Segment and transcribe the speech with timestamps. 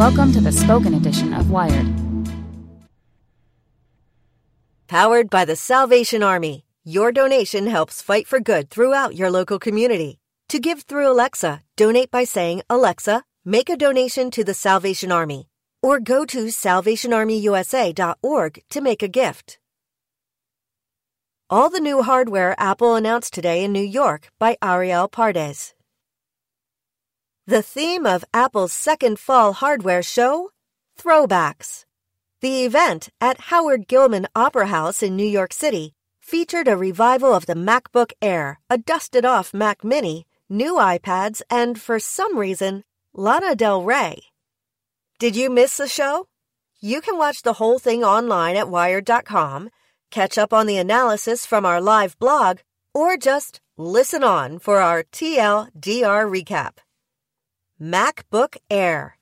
[0.00, 1.86] Welcome to the spoken edition of Wired.
[4.88, 10.18] Powered by the Salvation Army, your donation helps fight for good throughout your local community.
[10.48, 15.50] To give through Alexa, donate by saying, Alexa, make a donation to the Salvation Army,
[15.82, 19.58] or go to salvationarmyusa.org to make a gift.
[21.50, 25.74] All the new hardware Apple announced today in New York by Arielle Pardes.
[27.50, 30.52] The theme of Apple's second fall hardware show?
[30.96, 31.84] Throwbacks.
[32.42, 37.46] The event at Howard Gilman Opera House in New York City featured a revival of
[37.46, 42.84] the MacBook Air, a dusted off Mac Mini, new iPads, and for some reason,
[43.14, 44.22] Lana Del Rey.
[45.18, 46.28] Did you miss the show?
[46.80, 49.70] You can watch the whole thing online at Wired.com,
[50.12, 52.58] catch up on the analysis from our live blog,
[52.94, 56.74] or just listen on for our TLDR recap.
[57.82, 59.16] MacBook Air.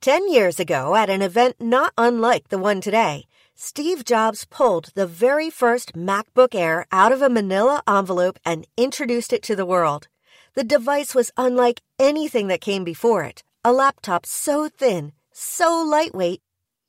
[0.00, 3.24] Ten years ago, at an event not unlike the one today,
[3.56, 9.32] Steve Jobs pulled the very first MacBook Air out of a manila envelope and introduced
[9.32, 10.06] it to the world.
[10.54, 13.42] The device was unlike anything that came before it.
[13.64, 16.40] A laptop so thin, so lightweight,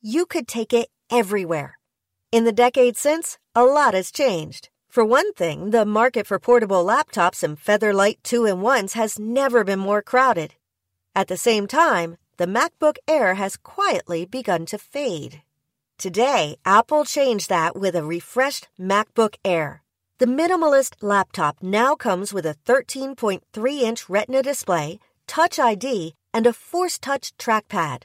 [0.04, 1.80] you could take it everywhere.
[2.32, 4.70] In the decades since, a lot has changed.
[4.88, 9.64] For one thing, the market for portable laptops and Featherlight 2 in 1s has never
[9.64, 10.54] been more crowded.
[11.20, 15.42] At the same time, the MacBook Air has quietly begun to fade.
[15.98, 19.84] Today, Apple changed that with a refreshed MacBook Air.
[20.20, 26.54] The minimalist laptop now comes with a 13.3 inch Retina display, Touch ID, and a
[26.54, 28.04] Force Touch trackpad.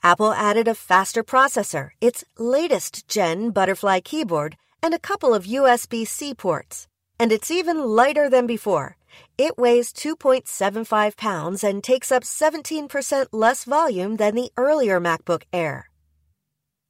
[0.00, 6.06] Apple added a faster processor, its latest gen Butterfly keyboard, and a couple of USB
[6.06, 6.87] C ports.
[7.20, 8.96] And it's even lighter than before.
[9.36, 15.90] It weighs 2.75 pounds and takes up 17% less volume than the earlier MacBook Air.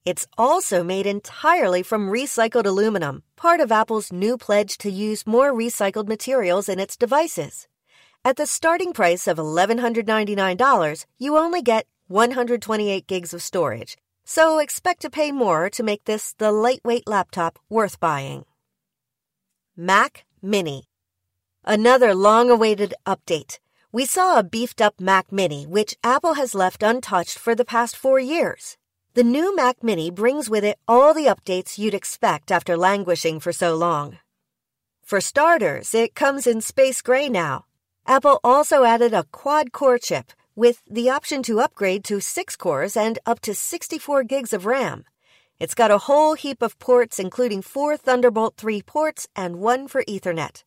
[0.05, 5.53] It's also made entirely from recycled aluminum, part of Apple's new pledge to use more
[5.53, 7.69] recycled materials in its devices.
[8.25, 15.03] At the starting price of $1,199, you only get 128 gigs of storage, so expect
[15.03, 18.45] to pay more to make this the lightweight laptop worth buying.
[19.81, 20.89] Mac Mini.
[21.65, 23.61] Another long awaited update.
[23.93, 27.95] We saw a beefed up Mac Mini, which Apple has left untouched for the past
[27.97, 28.77] four years.
[29.15, 33.53] The new Mac Mini brings with it all the updates you'd expect after languishing for
[33.53, 34.19] so long.
[35.05, 37.67] For starters, it comes in space gray now.
[38.05, 42.97] Apple also added a quad core chip with the option to upgrade to 6 cores
[42.97, 45.05] and up to 64 gigs of RAM.
[45.61, 50.05] It's got a whole heap of ports, including four Thunderbolt 3 ports and one for
[50.05, 50.63] Ethernet.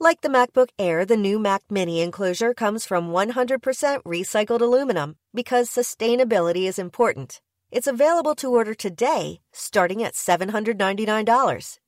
[0.00, 5.70] Like the MacBook Air, the new Mac Mini enclosure comes from 100% recycled aluminum because
[5.70, 7.40] sustainability is important.
[7.70, 11.78] It's available to order today, starting at $799.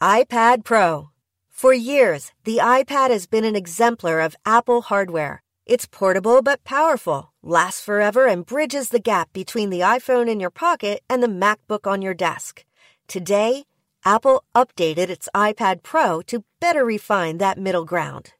[0.00, 1.10] iPad Pro.
[1.50, 5.42] For years, the iPad has been an exemplar of Apple hardware.
[5.66, 10.50] It's portable but powerful, lasts forever, and bridges the gap between the iPhone in your
[10.50, 12.66] pocket and the MacBook on your desk.
[13.08, 13.64] Today,
[14.04, 18.34] Apple updated its iPad Pro to better refine that middle ground.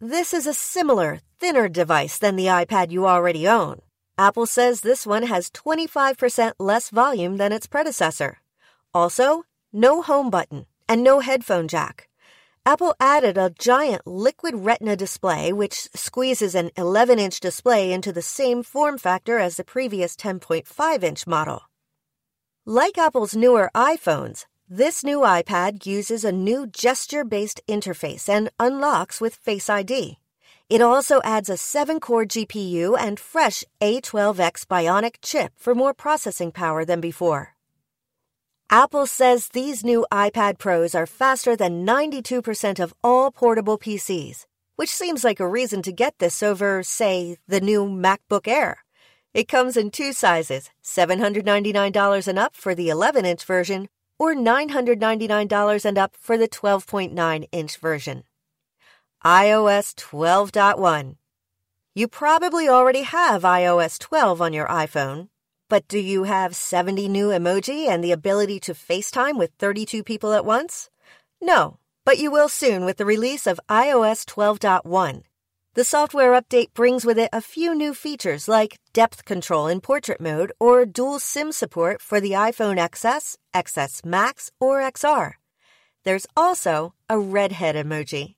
[0.00, 3.82] This is a similar, thinner device than the iPad you already own.
[4.16, 8.38] Apple says this one has 25% less volume than its predecessor.
[8.94, 12.08] Also, no home button and no headphone jack.
[12.64, 18.22] Apple added a giant liquid retina display which squeezes an 11 inch display into the
[18.22, 21.62] same form factor as the previous 10.5 inch model.
[22.64, 29.20] Like Apple's newer iPhones, this new iPad uses a new gesture based interface and unlocks
[29.20, 30.20] with Face ID.
[30.70, 36.52] It also adds a 7 core GPU and fresh A12X Bionic chip for more processing
[36.52, 37.51] power than before.
[38.72, 44.46] Apple says these new iPad Pros are faster than 92% of all portable PCs,
[44.76, 48.82] which seems like a reason to get this over, say, the new MacBook Air.
[49.34, 55.84] It comes in two sizes $799 and up for the 11 inch version, or $999
[55.84, 58.24] and up for the 12.9 inch version.
[59.22, 61.16] iOS 12.1.
[61.94, 65.28] You probably already have iOS 12 on your iPhone,
[65.72, 70.34] but do you have 70 new emoji and the ability to FaceTime with 32 people
[70.34, 70.90] at once?
[71.40, 75.22] No, but you will soon with the release of iOS 12.1.
[75.72, 80.20] The software update brings with it a few new features like depth control in portrait
[80.20, 85.36] mode or dual SIM support for the iPhone XS, XS Max, or XR.
[86.04, 88.34] There's also a redhead emoji.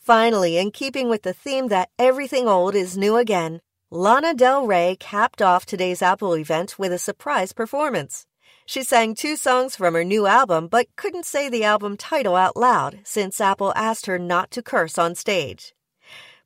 [0.00, 4.98] Finally, in keeping with the theme that everything old is new again, Lana Del Rey
[5.00, 8.26] capped off today's Apple event with a surprise performance.
[8.66, 12.54] She sang two songs from her new album, but couldn't say the album title out
[12.54, 15.72] loud since Apple asked her not to curse on stage.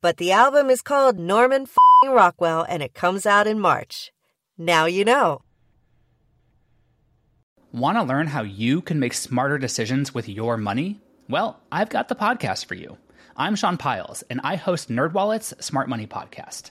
[0.01, 1.67] But the album is called Norman
[2.05, 4.13] Rockwell and it comes out in March.
[4.57, 5.43] Now you know.
[7.73, 11.01] Want to learn how you can make smarter decisions with your money?
[11.29, 12.99] Well, I've got the podcast for you.
[13.37, 16.71] I'm Sean Pyles, and I host NerdWallet's Smart Money Podcast